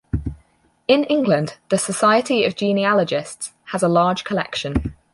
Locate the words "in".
0.87-1.03